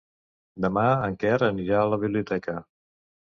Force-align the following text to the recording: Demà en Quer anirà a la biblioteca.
Demà 0.63 0.85
en 1.09 1.17
Quer 1.25 1.35
anirà 1.49 1.77
a 1.81 1.91
la 1.91 2.01
biblioteca. 2.05 2.57